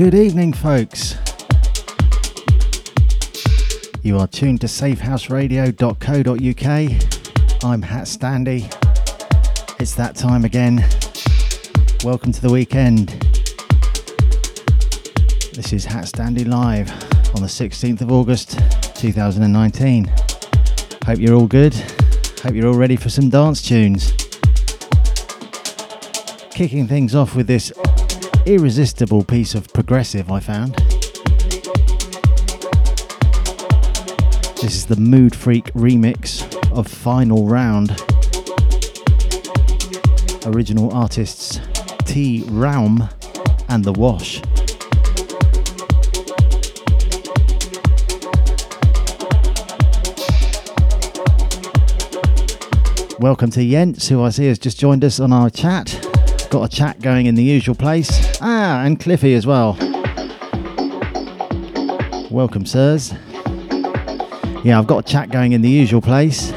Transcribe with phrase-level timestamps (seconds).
[0.00, 1.18] Good evening, folks.
[4.02, 7.62] You are tuned to safehouseradio.co.uk.
[7.62, 8.64] I'm Hat Standy.
[9.78, 10.78] It's that time again.
[12.02, 13.10] Welcome to the weekend.
[15.52, 16.90] This is Hat Standy Live
[17.34, 18.58] on the 16th of August
[18.98, 20.10] 2019.
[21.04, 21.74] Hope you're all good.
[22.42, 24.14] Hope you're all ready for some dance tunes.
[26.52, 27.70] Kicking things off with this
[28.46, 30.74] irresistible piece of progressive I found.
[34.60, 37.90] This is the Mood Freak remix of Final Round.
[40.46, 41.60] Original artists
[42.04, 42.44] T.
[42.46, 43.08] Raum
[43.68, 44.42] and The Wash.
[53.18, 56.09] Welcome to Jens, who I see has just joined us on our chat.
[56.50, 58.10] Got a chat going in the usual place.
[58.40, 59.78] Ah, and Cliffy as well.
[62.28, 63.12] Welcome, sirs.
[64.64, 66.50] Yeah, I've got a chat going in the usual place.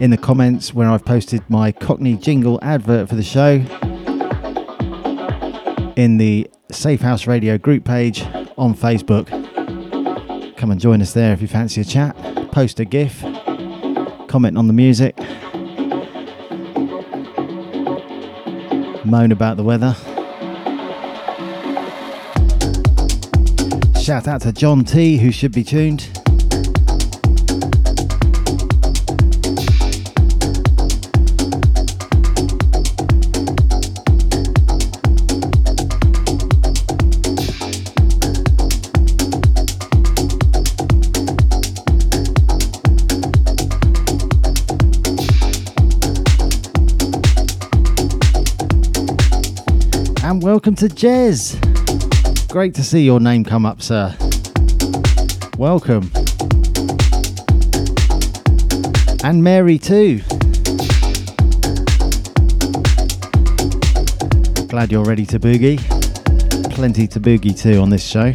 [0.00, 3.62] In the comments where I've posted my Cockney jingle advert for the show.
[5.94, 8.22] In the Safe House Radio group page
[8.58, 9.28] on Facebook.
[10.56, 12.16] Come and join us there if you fancy a chat.
[12.50, 13.22] Post a GIF.
[14.26, 15.16] Comment on the music.
[19.06, 19.94] Moan about the weather.
[24.00, 26.25] Shout out to John T, who should be tuned.
[50.46, 51.58] Welcome to Jez.
[52.48, 54.16] Great to see your name come up, sir.
[55.58, 56.08] Welcome.
[59.24, 60.20] And Mary, too.
[64.68, 65.80] Glad you're ready to boogie.
[66.70, 68.32] Plenty to boogie, too, on this show.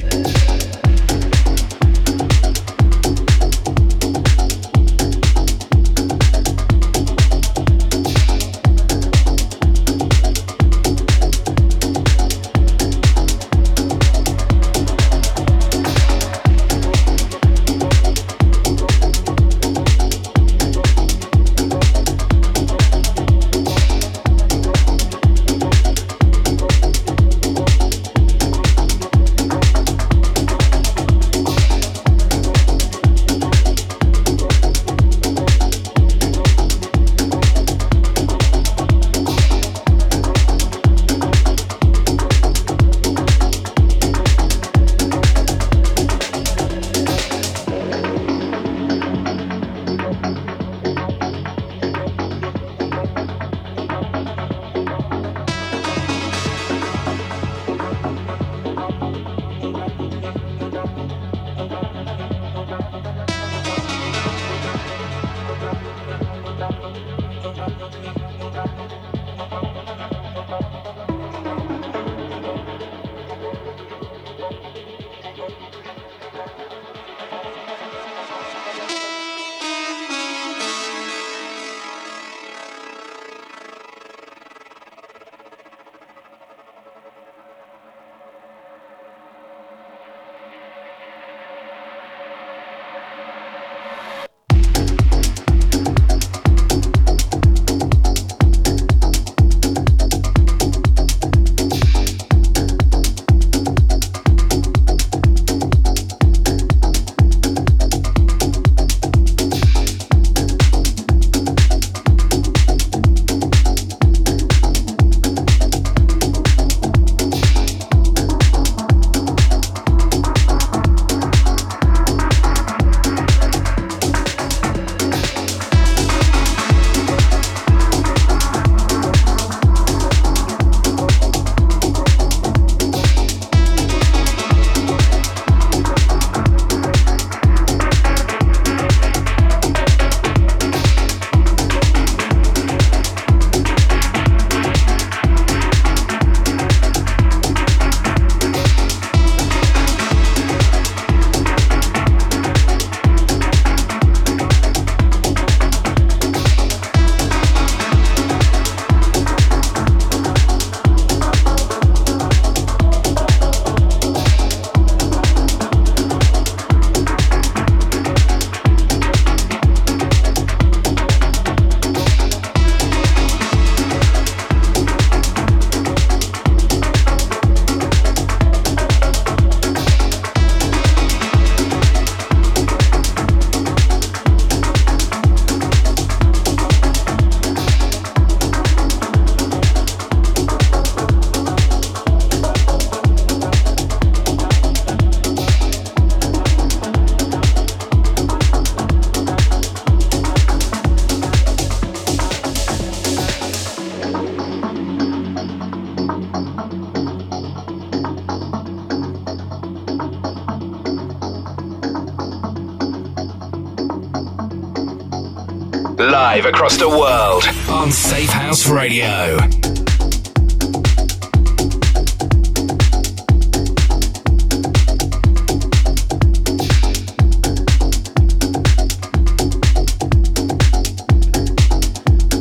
[216.53, 219.38] Across the world on Safe House Radio.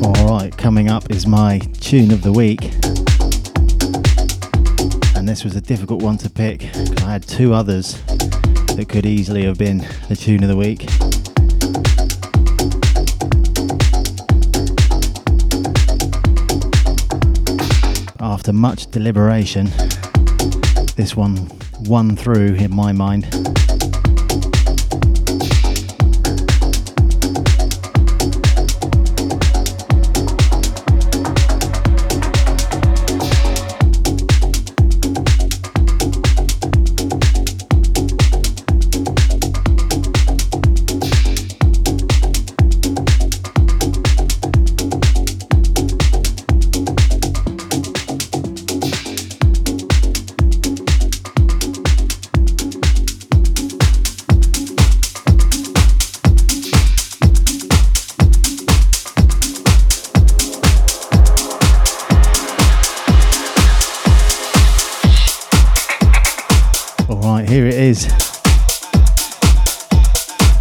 [0.05, 2.65] Alright, coming up is my tune of the week.
[5.15, 6.65] And this was a difficult one to pick.
[7.03, 8.03] I had two others
[8.75, 10.89] that could easily have been the tune of the week.
[18.51, 19.67] After much deliberation,
[20.97, 21.49] this one
[21.83, 23.40] won through in my mind.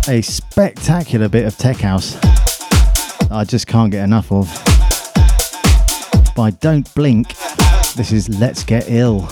[0.08, 2.16] A spectacular bit of tech house
[3.30, 4.48] I just can't get enough of.
[6.34, 7.36] By Don't Blink,
[7.96, 9.28] this is Let's Get Ill.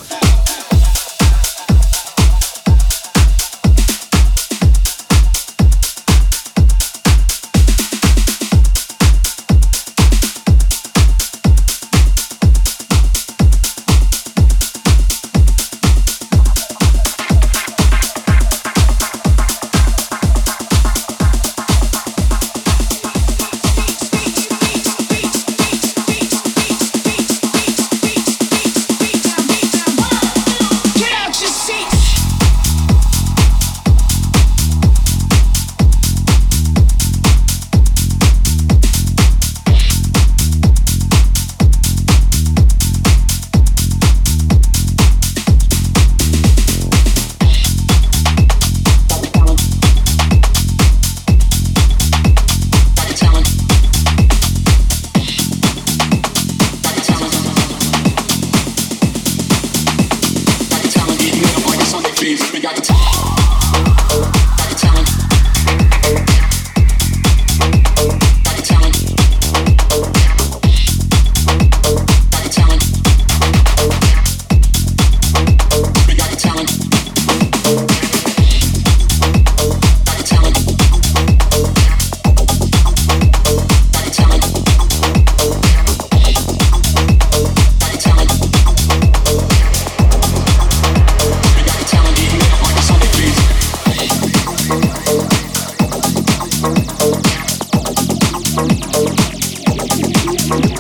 [100.50, 100.72] Thank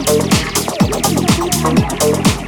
[2.41, 2.46] you.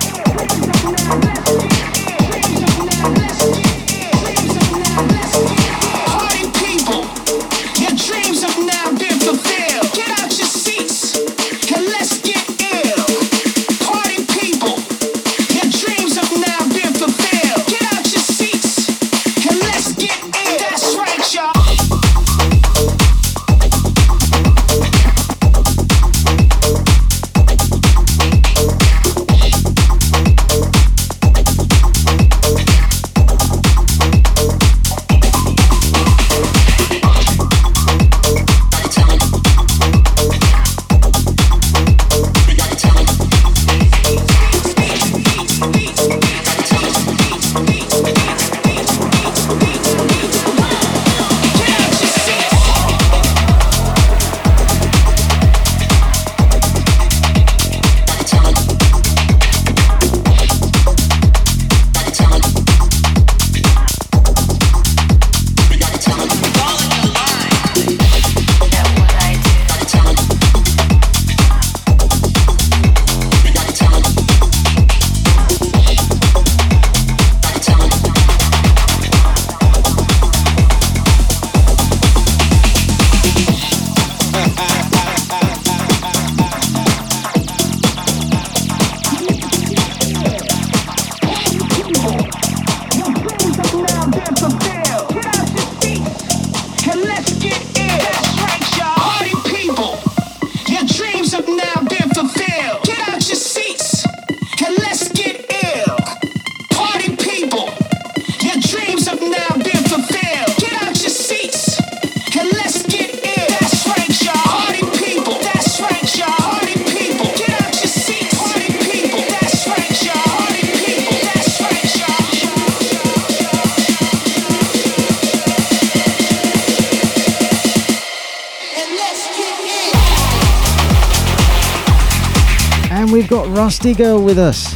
[133.59, 134.71] Rusty Girl with us.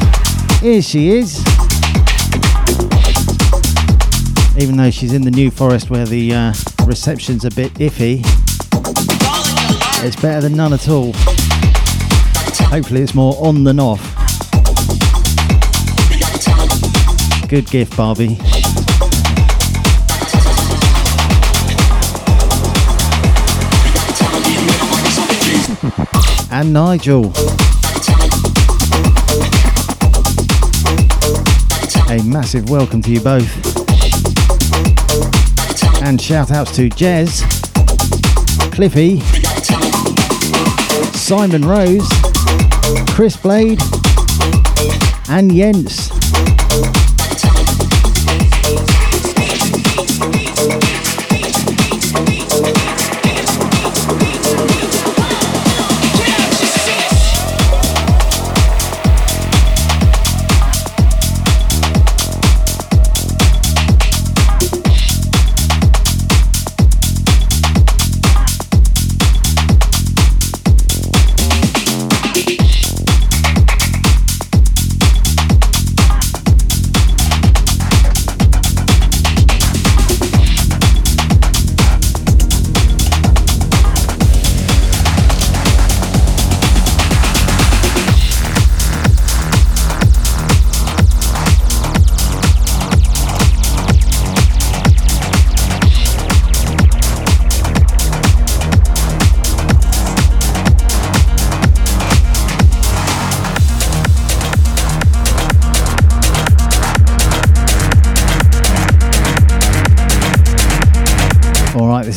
[0.59, 1.39] Here she is.
[4.57, 6.53] Even though she's in the New Forest where the uh,
[6.85, 8.19] reception's a bit iffy,
[10.05, 11.13] it's better than none at all.
[12.73, 14.01] Hopefully, it's more on than off.
[17.47, 18.37] Good gift, Barbie.
[26.51, 27.31] and Nigel.
[32.13, 33.49] A massive welcome to you both.
[36.03, 37.41] And shout outs to Jez,
[38.71, 39.19] Cliffy,
[41.17, 42.07] Simon Rose,
[43.15, 43.79] Chris Blade,
[45.27, 46.12] and Jens.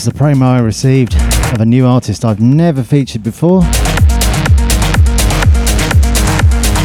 [0.06, 1.16] A promo I received
[1.52, 3.62] of a new artist I've never featured before.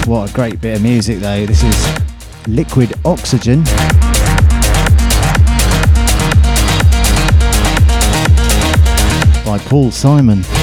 [0.07, 1.45] What a great bit of music, though.
[1.45, 3.63] This is Liquid Oxygen.
[9.45, 10.60] By Paul Symon.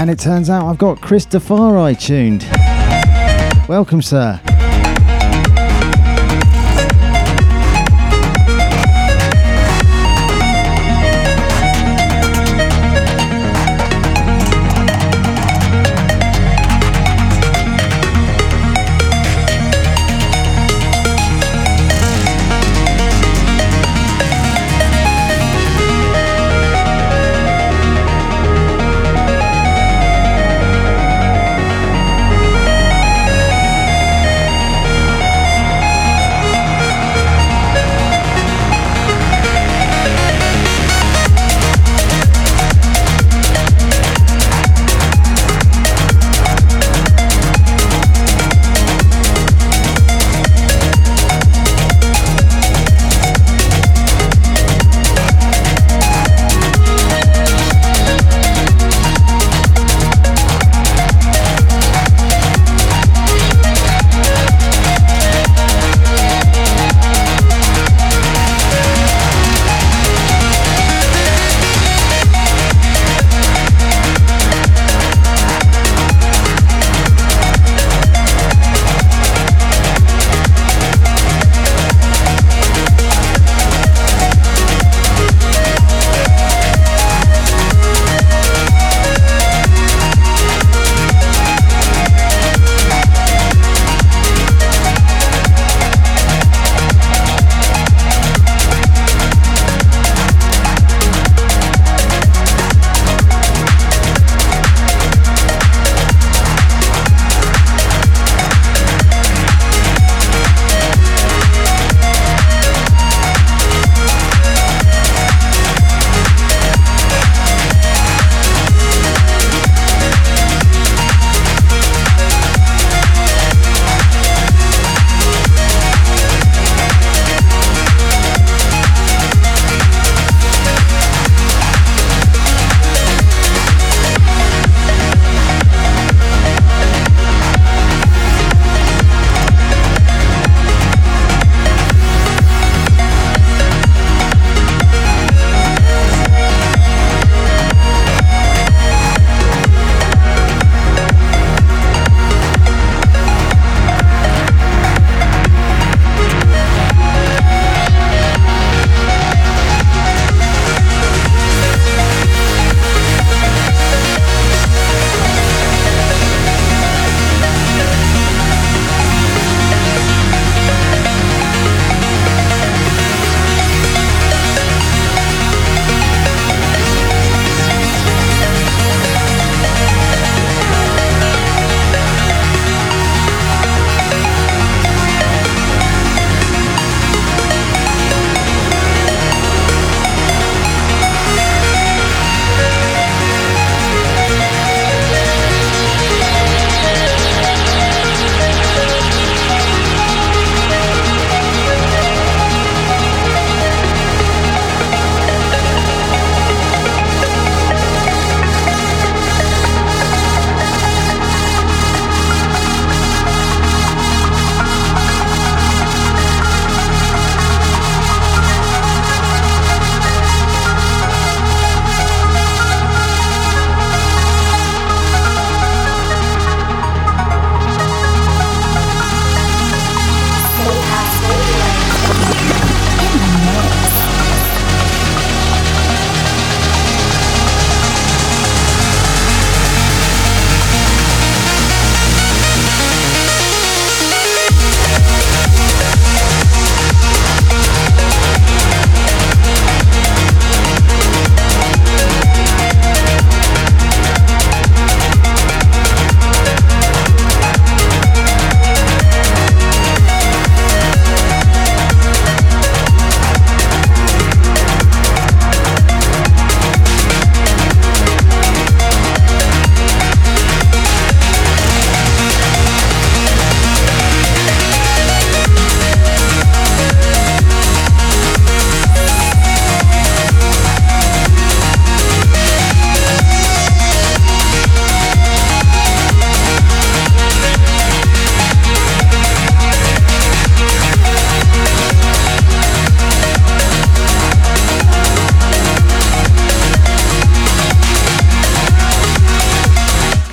[0.00, 2.48] And it turns out I've got Christopher tuned.
[3.68, 4.40] Welcome, sir.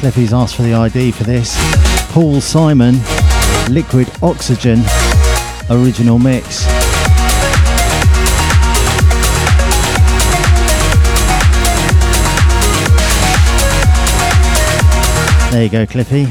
[0.07, 1.53] Cliffy's asked for the ID for this.
[2.13, 2.93] Paul Symon,
[3.67, 4.79] Liquid Oxygen,
[5.69, 6.63] original mix.
[15.51, 16.21] There you go, Cliffy.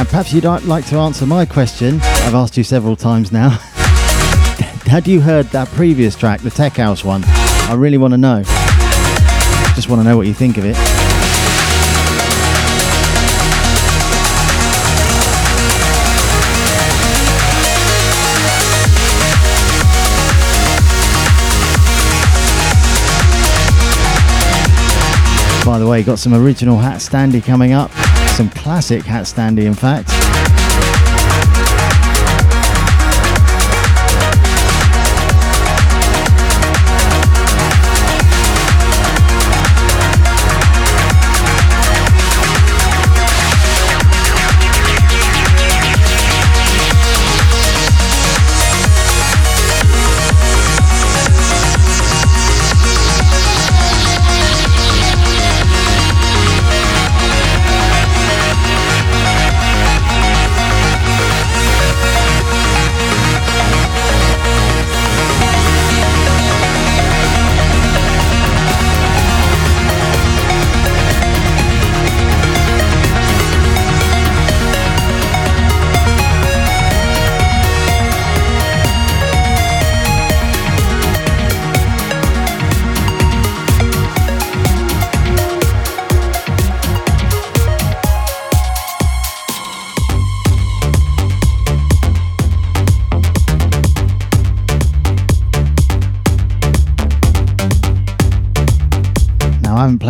[0.00, 2.00] And perhaps you'd like to answer my question.
[2.02, 3.50] I've asked you several times now.
[4.88, 7.22] Had you heard that previous track, the Tech House one?
[7.24, 8.42] I really want to know.
[9.76, 10.95] Just want to know what you think of it.
[25.66, 27.90] By the way, got some original Hat Standy coming up.
[28.36, 30.06] Some classic Hat Standy, in fact.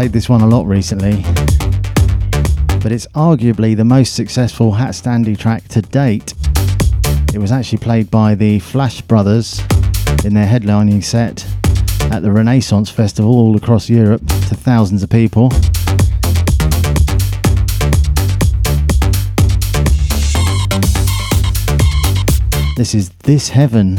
[0.06, 1.22] Played this one a lot recently,
[2.80, 6.32] but it's arguably the most successful Hat Standy track to date.
[7.34, 9.58] It was actually played by the Flash Brothers
[10.24, 11.44] in their headlining set
[12.12, 15.48] at the Renaissance Festival all across Europe to thousands of people.
[22.76, 23.98] This is This Heaven.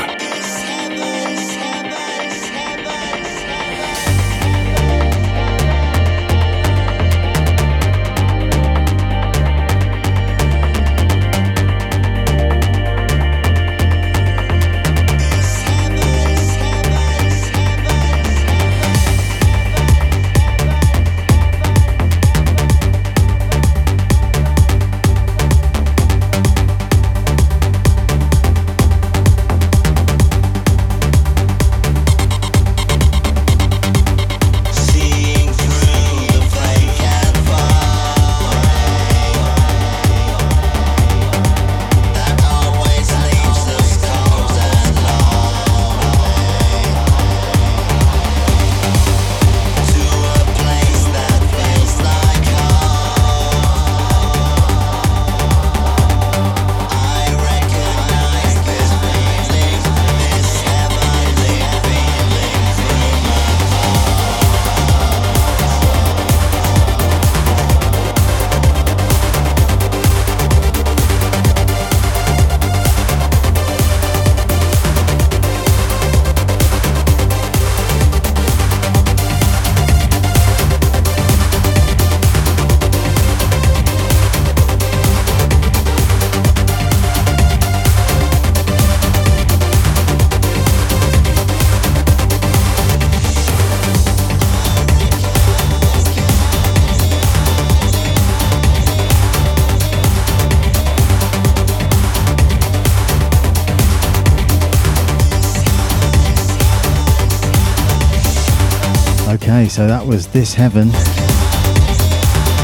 [109.81, 110.91] So that was This Heaven.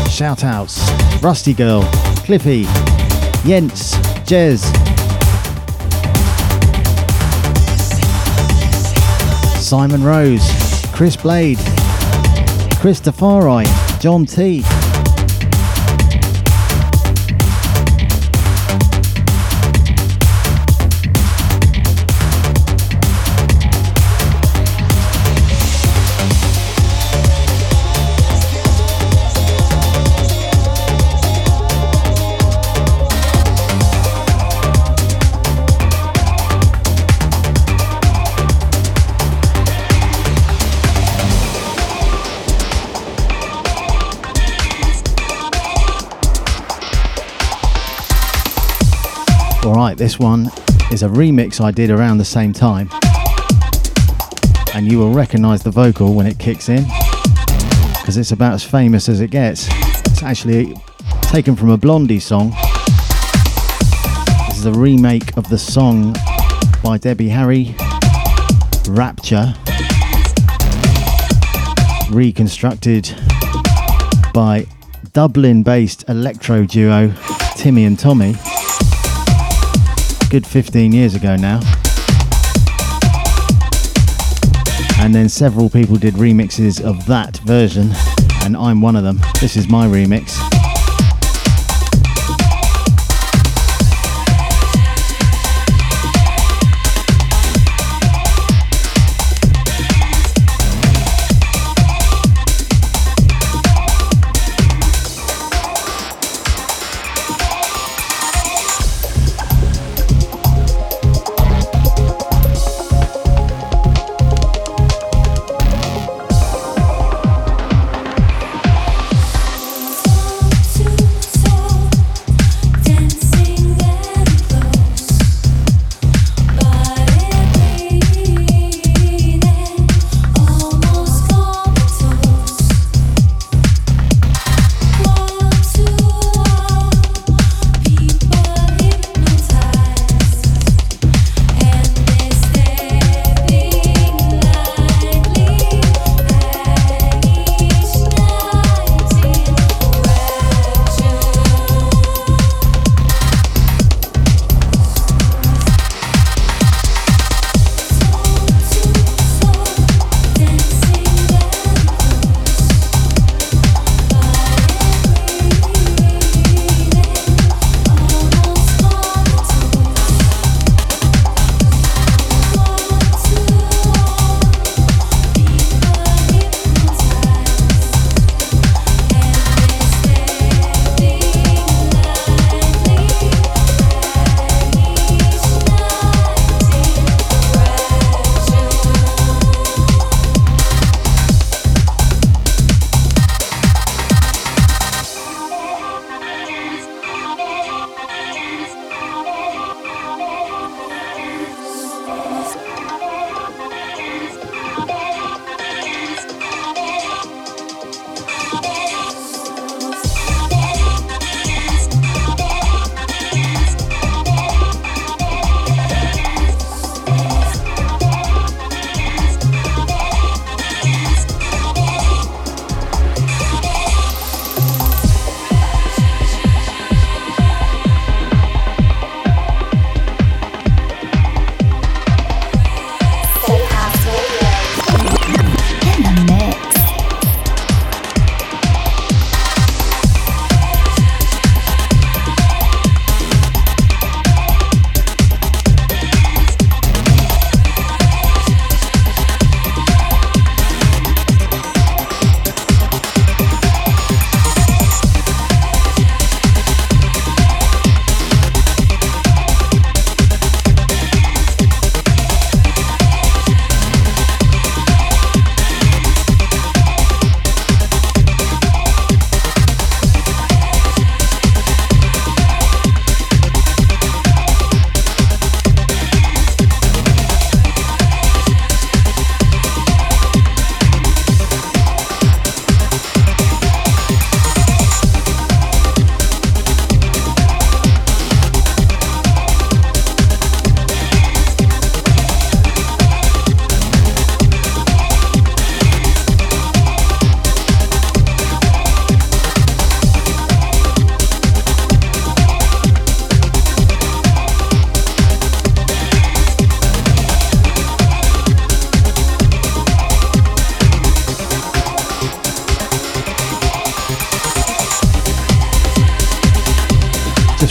[0.08, 0.78] Shout outs
[1.20, 1.82] Rusty Girl,
[2.26, 2.66] Cliffy,
[3.44, 3.94] Jens,
[4.28, 4.62] Jez,
[9.60, 10.48] Simon Rose,
[10.94, 11.58] Chris Blade,
[12.80, 13.48] Christopher
[14.00, 14.62] John T.
[49.98, 50.52] Alright, this one
[50.92, 52.88] is a remix I did around the same time.
[54.76, 56.84] And you will recognise the vocal when it kicks in,
[58.00, 59.68] because it's about as famous as it gets.
[60.06, 60.76] It's actually
[61.24, 62.52] taken from a Blondie song.
[64.50, 66.16] This is a remake of the song
[66.84, 67.76] by Debbie Harry,
[68.90, 69.56] Rapture,
[72.12, 73.16] reconstructed
[74.32, 74.68] by
[75.14, 77.12] Dublin based electro duo
[77.56, 78.36] Timmy and Tommy
[80.30, 81.60] good 15 years ago now.
[85.00, 87.92] And then several people did remixes of that version,
[88.44, 89.20] and I'm one of them.
[89.40, 90.47] This is my remix.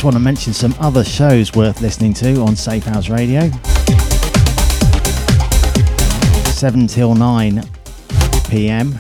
[0.07, 3.51] Want to mention some other shows worth listening to on Safehouse Radio.
[6.53, 7.69] 7 till 9
[8.49, 8.93] pm.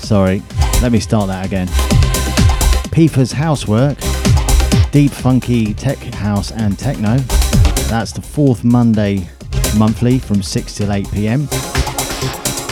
[0.00, 0.42] Sorry,
[0.82, 1.68] let me start that again.
[2.90, 3.96] Pifa's Housework,
[4.90, 7.18] Deep Funky Tech House and Techno.
[7.88, 9.28] That's the fourth Monday
[9.76, 11.46] monthly from 6 till 8 pm.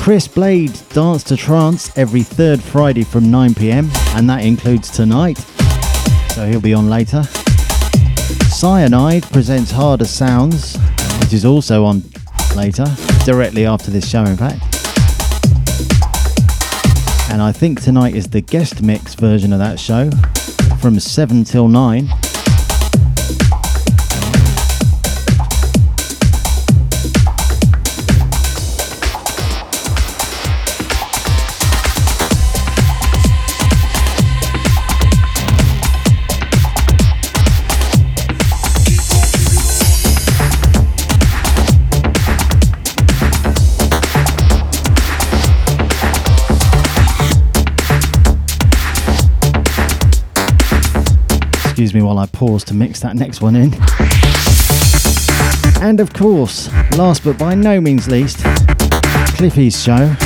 [0.06, 5.36] Chris Blade Dance to Trance every third Friday from 9 pm, and that includes tonight,
[6.30, 7.22] so he'll be on later.
[8.48, 10.78] Cyanide presents Harder Sounds,
[11.20, 12.02] which is also on
[12.56, 12.86] later,
[13.26, 14.62] directly after this show, in fact.
[17.30, 20.10] And I think tonight is the guest mix version of that show
[20.80, 22.08] from 7 till 9.
[51.76, 53.74] Excuse me while I pause to mix that next one in.
[55.82, 58.38] And of course, last but by no means least,
[59.36, 60.16] Cliffy's show.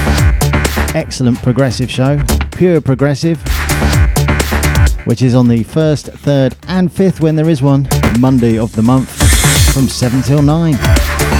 [0.94, 3.42] Excellent progressive show, pure progressive,
[5.06, 7.88] which is on the first, third, and fifth when there is one,
[8.20, 9.10] Monday of the month
[9.74, 10.78] from 7 till 9.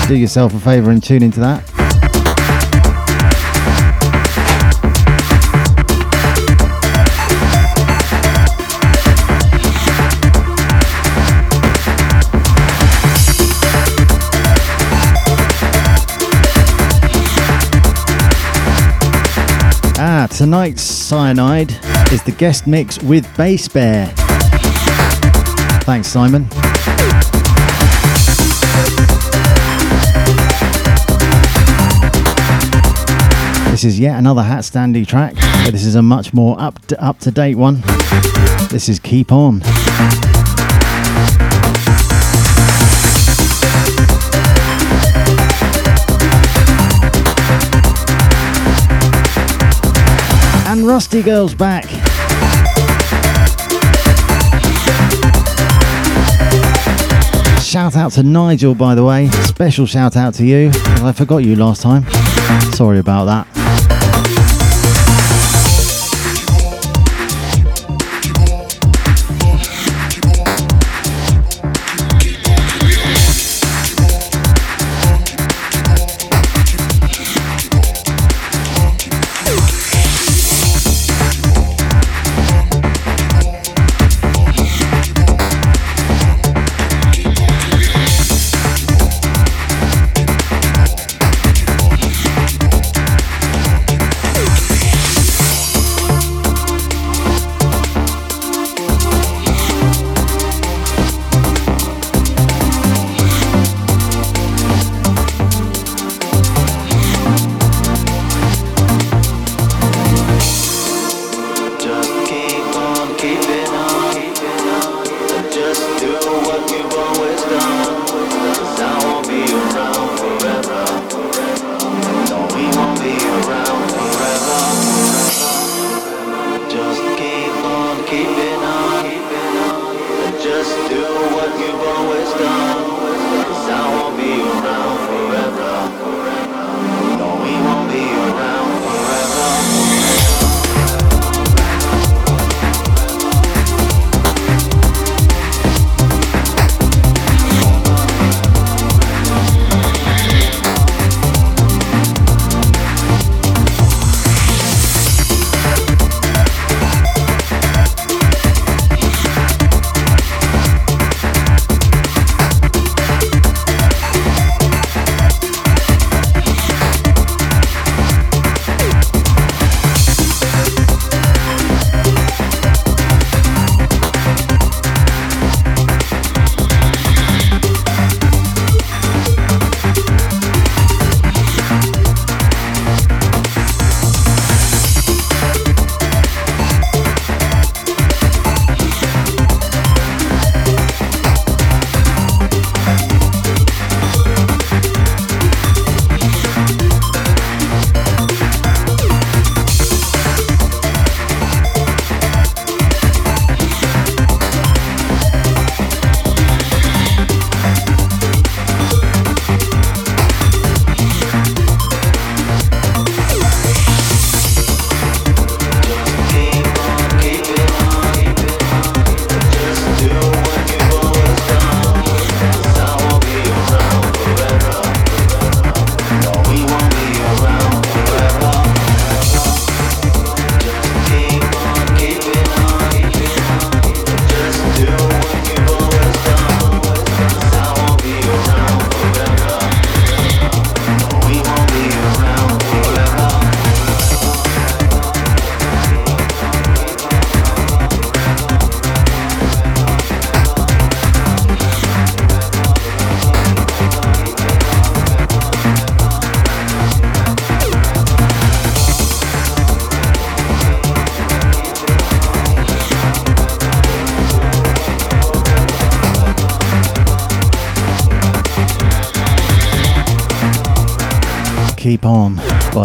[0.09, 1.70] Do yourself a favour and tune into that.
[20.31, 21.73] Tonight's Cyanide
[22.13, 24.07] is the guest mix with Bass Bear.
[25.85, 26.49] Thanks, Simon.
[33.71, 35.35] This is yet another HatStandy track,
[35.65, 37.83] but this is a much more up to, up to date one.
[38.71, 39.61] This is Keep On.
[50.81, 51.85] And Rusty Girl's back.
[57.61, 59.29] Shout out to Nigel, by the way.
[59.45, 60.71] Special shout out to you.
[61.05, 62.07] I forgot you last time.
[62.73, 63.60] Sorry about that.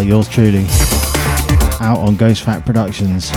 [0.05, 0.65] Yours truly,
[1.81, 3.31] out on Ghost Fact Productions.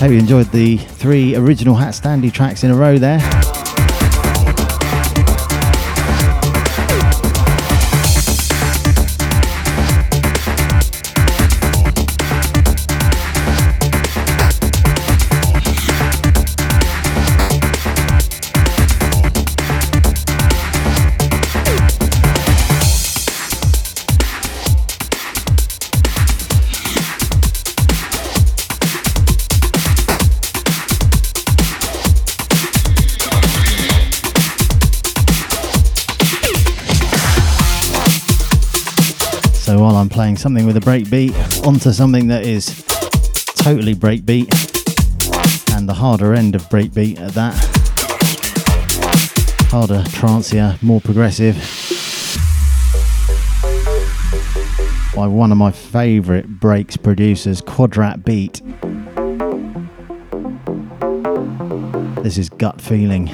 [0.00, 3.20] Hope you enjoyed the three original HatStandy tracks in a row there.
[40.14, 42.84] Playing something with a breakbeat onto something that is
[43.56, 44.48] totally breakbeat
[45.76, 47.54] and the harder end of breakbeat at that.
[49.70, 51.56] Harder, trancier, more progressive.
[55.14, 58.62] By one of my favourite breaks producers, Quadrat Beat.
[62.22, 63.30] This is Gut Feeling.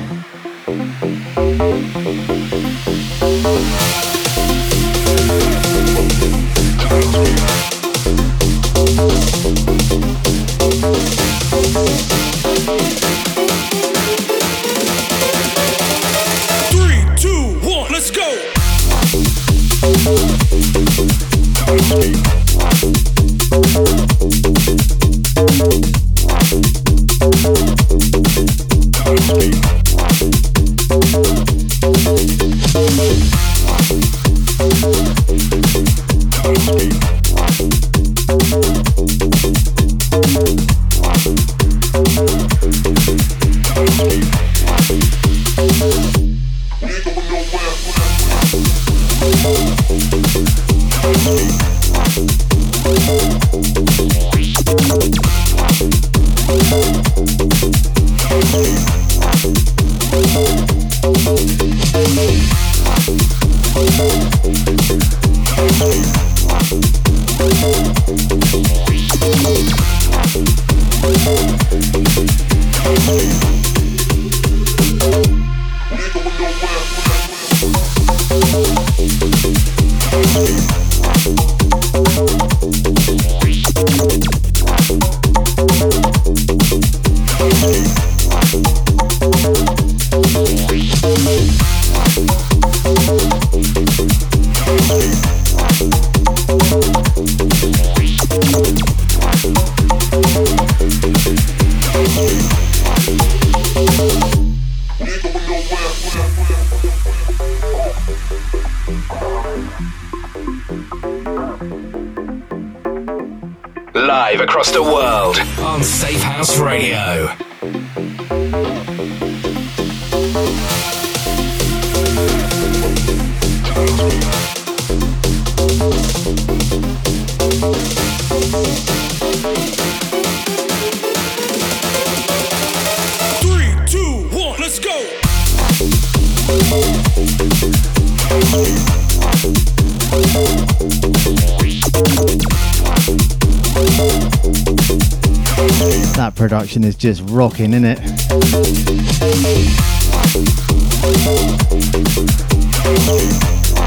[146.70, 147.98] Production is just rocking, isn't it?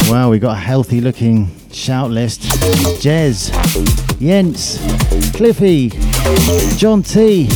[0.10, 2.42] Wow, we got a healthy looking shout list.
[3.02, 3.52] Jez,
[4.20, 4.80] Jens,
[5.34, 5.92] Cliffy,
[6.78, 7.48] John T,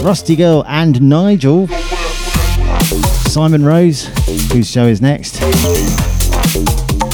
[0.00, 1.68] Rusty Girl, and Nigel.
[3.28, 4.06] Simon Rose,
[4.52, 5.38] whose show is next.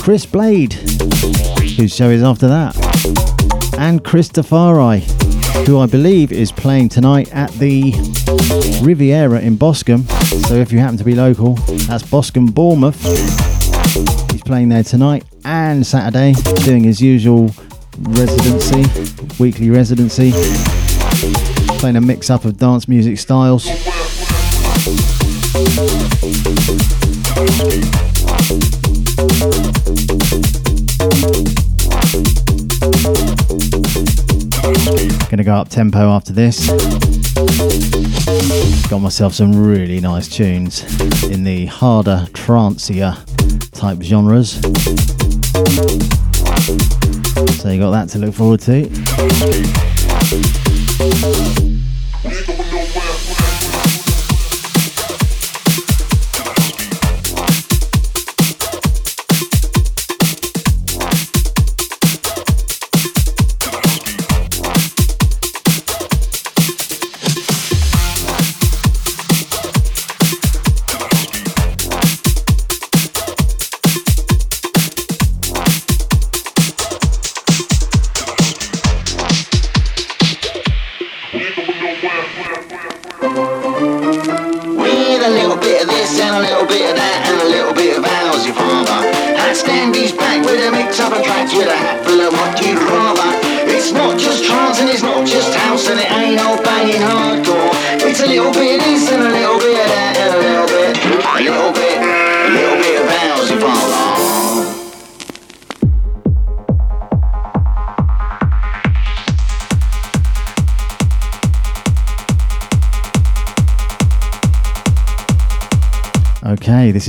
[0.01, 0.75] Chris Blade,
[1.77, 2.77] whose show is after that.
[3.77, 4.81] And Christopher
[5.67, 7.93] who I believe is playing tonight at the
[8.83, 10.07] Riviera in Boscombe.
[10.47, 11.55] So if you happen to be local,
[11.87, 13.03] that's Boscombe Bournemouth.
[14.31, 16.33] He's playing there tonight and Saturday,
[16.65, 17.51] doing his usual
[17.99, 18.85] residency,
[19.43, 20.33] weekly residency,
[21.79, 23.67] playing a mix up of dance music styles.
[34.69, 36.69] Gonna go up tempo after this.
[38.91, 40.85] Got myself some really nice tunes
[41.25, 43.17] in the harder, trancier
[43.73, 44.61] type genres.
[47.63, 48.61] So you got that to look forward
[51.53, 51.68] to.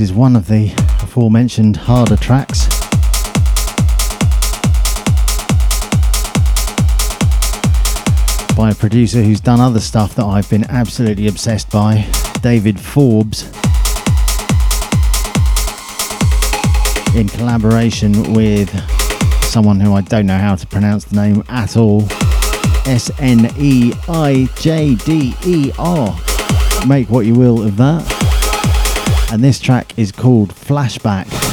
[0.00, 0.72] This is one of the
[1.02, 2.68] aforementioned harder tracks.
[8.56, 13.44] By a producer who's done other stuff that I've been absolutely obsessed by, David Forbes.
[17.14, 18.70] In collaboration with
[19.42, 22.04] someone who I don't know how to pronounce the name at all.
[22.86, 26.18] S N E I J D E R.
[26.86, 28.09] Make what you will of that
[29.32, 31.49] and this track is called Flashback.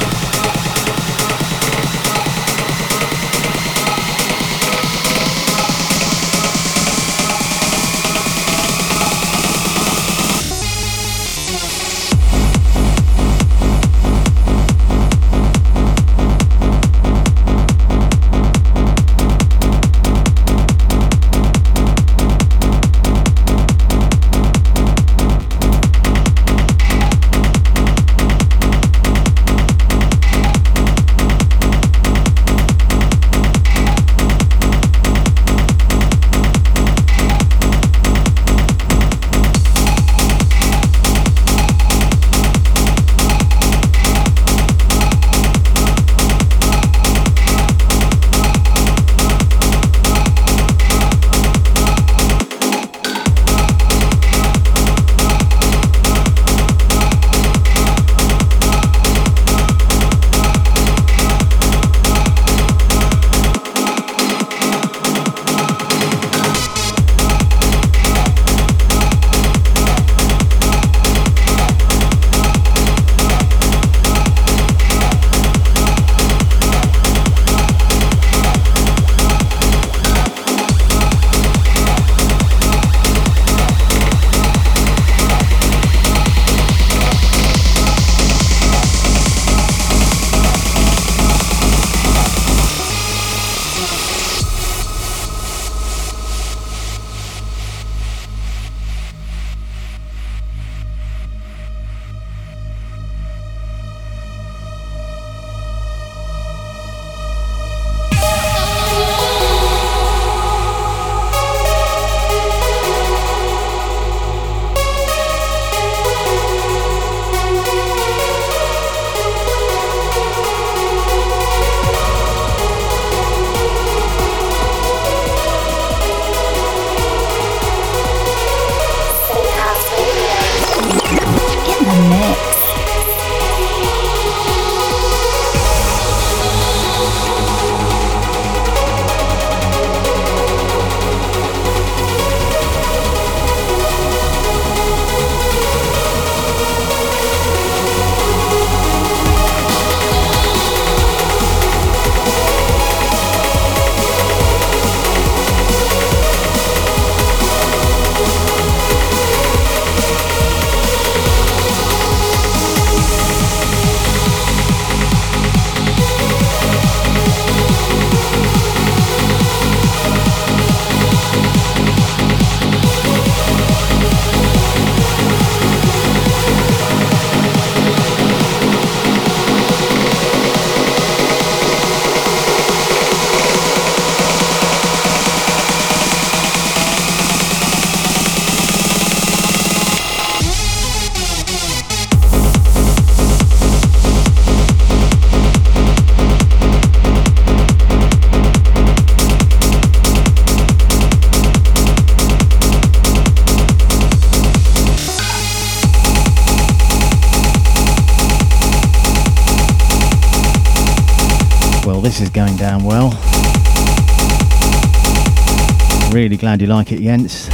[216.12, 217.48] Really glad you like it, Jens.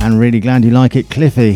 [0.00, 1.52] And really glad you like it, Cliffy.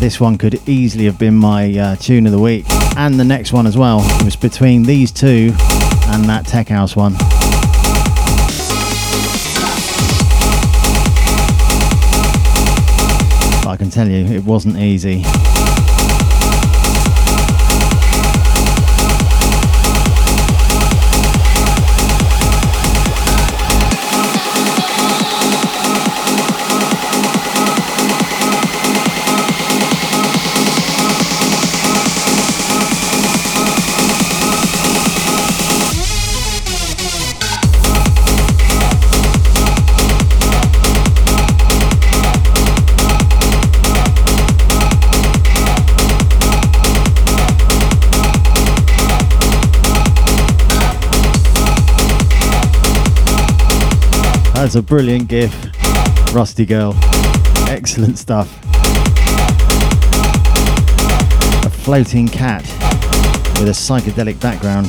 [0.00, 2.64] This one could easily have been my uh, tune of the week,
[2.96, 4.00] and the next one as well.
[4.20, 5.52] It was between these two
[6.08, 7.12] and that Tech House one.
[13.62, 15.24] But I can tell you, it wasn't easy.
[54.72, 55.54] That's a brilliant gif.
[56.32, 56.94] Rusty Girl.
[57.68, 58.48] Excellent stuff.
[61.66, 62.62] A floating cat
[63.58, 64.86] with a psychedelic background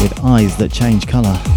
[0.00, 1.55] with eyes that change colour.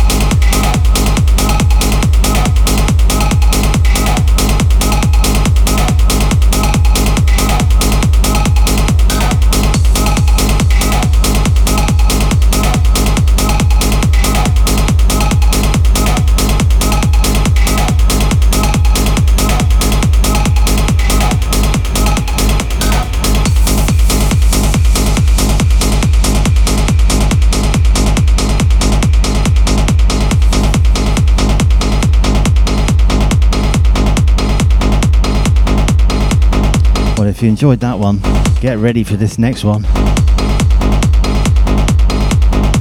[37.40, 38.20] If you enjoyed that one,
[38.60, 39.84] get ready for this next one.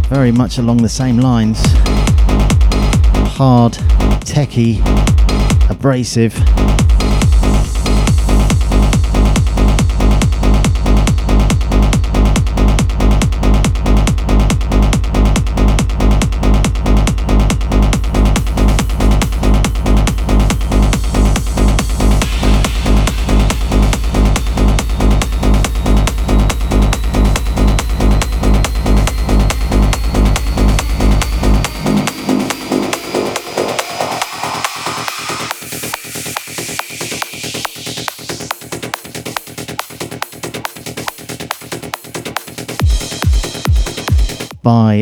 [0.08, 1.60] Very much along the same lines.
[3.36, 3.74] Hard,
[4.24, 4.80] techie,
[5.70, 6.34] abrasive.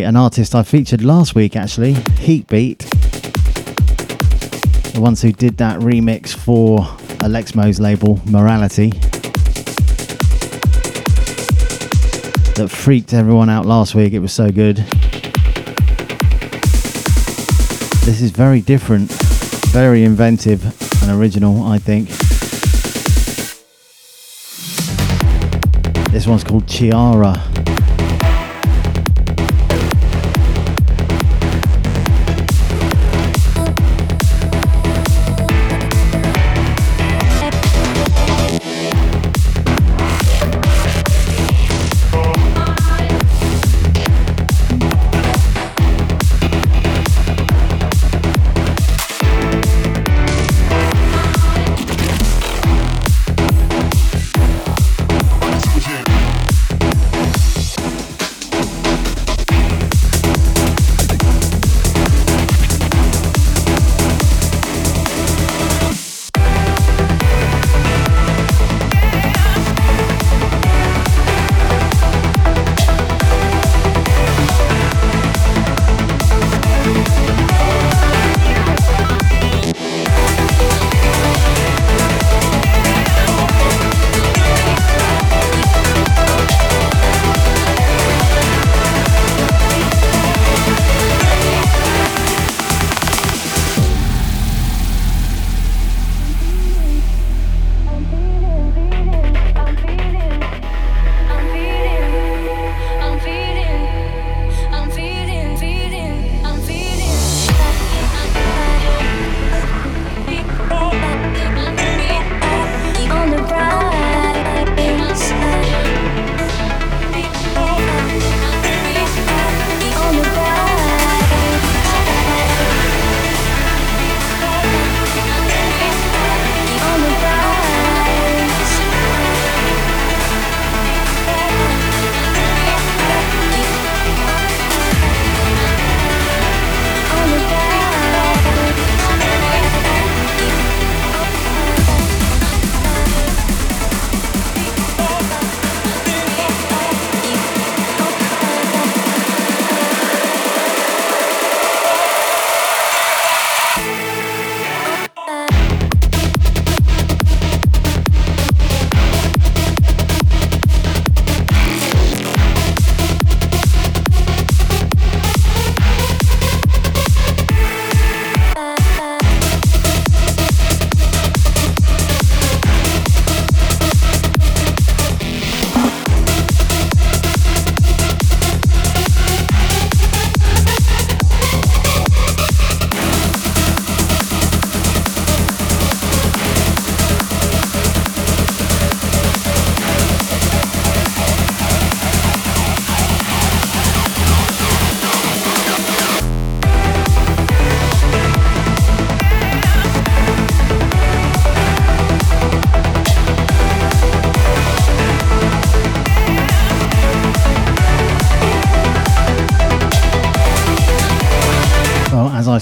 [0.02, 2.80] By an artist I featured last week actually, Heatbeat.
[4.92, 6.80] The ones who did that remix for
[7.24, 8.90] Alexmo's label, Morality.
[12.56, 14.76] That freaked everyone out last week, it was so good.
[18.04, 19.10] This is very different,
[19.72, 20.62] very inventive
[21.02, 22.08] and original, I think.
[26.10, 27.55] This one's called Chiara.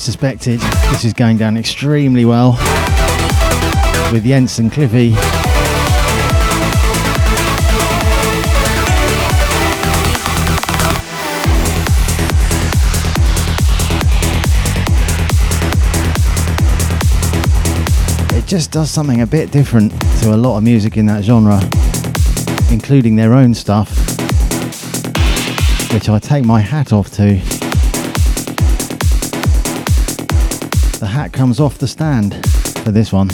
[0.05, 0.61] Suspected.
[0.91, 2.53] This is going down extremely well
[4.13, 5.15] with Jens and Cliffy.
[18.37, 21.59] It just does something a bit different to a lot of music in that genre,
[22.71, 23.89] including their own stuff,
[25.95, 27.54] which I take my hat off to.
[31.35, 32.33] Comes off the stand
[32.85, 33.29] for this one.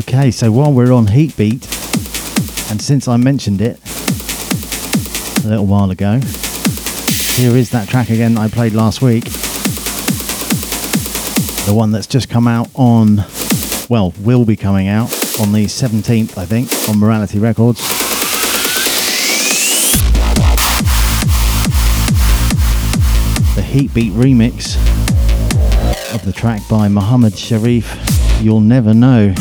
[0.00, 1.66] Okay, so while we're on Heatbeat,
[2.70, 3.78] and since I mentioned it
[5.44, 6.20] a little while ago,
[7.34, 9.24] here is that track again I played last week.
[11.66, 13.24] The one that's just come out on,
[13.90, 17.86] well, will be coming out on the 17th, I think, on Morality Records.
[23.54, 24.76] The Heatbeat remix
[26.14, 29.34] of the track by MuhamedSherief, You'll Never Know.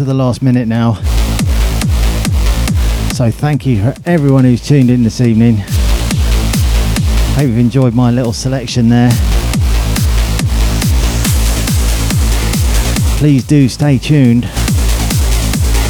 [0.00, 0.94] To the last minute now.
[3.12, 5.56] So thank you for everyone who's tuned in this evening.
[7.36, 9.10] Hope you've enjoyed my little selection there.
[13.18, 14.48] Please do stay tuned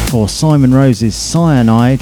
[0.09, 2.01] for Simon Rose's Cyanide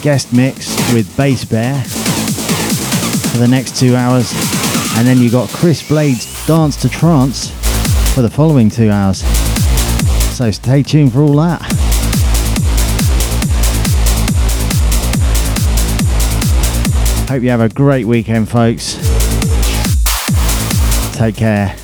[0.00, 4.32] guest mix with Bass Bear for the next two hours.
[4.96, 7.50] And then you got Chris Blade's Dance to Trance
[8.14, 9.39] for the following two hours.
[10.40, 11.60] So stay tuned for all that.
[17.28, 18.94] Hope you have a great weekend, folks.
[21.14, 21.76] Take care.